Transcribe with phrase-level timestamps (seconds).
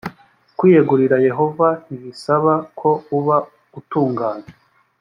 [0.57, 3.37] kwiyegurira yehova ntibisaba ko uba
[3.79, 4.49] utunganye